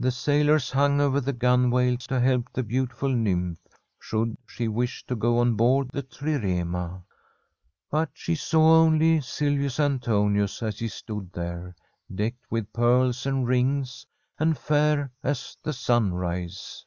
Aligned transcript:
The 0.00 0.10
sailors 0.10 0.72
hung 0.72 1.00
over 1.00 1.20
the 1.20 1.32
gunwales 1.32 2.08
to 2.08 2.18
help 2.18 2.46
frtm 2.50 2.54
4 2.54 2.54
SWEDISH 2.54 2.54
HOMESTEAD 2.54 2.54
the 2.54 2.62
beautiful 2.68 3.08
nymph, 3.10 3.58
should 4.00 4.36
she 4.48 4.66
wish 4.66 5.06
to 5.06 5.14
go 5.14 5.38
on 5.38 5.54
board 5.54 5.90
the 5.92 6.02
trirema. 6.02 7.04
But 7.88 8.10
she 8.14 8.34
saw 8.34 8.74
only 8.82 9.20
Silvius 9.20 9.78
Antonius, 9.78 10.60
as 10.60 10.80
he 10.80 10.88
stood 10.88 11.32
there, 11.34 11.76
decked 12.12 12.50
with 12.50 12.72
pearls 12.72 13.26
and 13.26 13.46
rings, 13.46 14.04
and 14.40 14.58
fair 14.58 15.12
as 15.22 15.56
the 15.62 15.72
sunrise. 15.72 16.84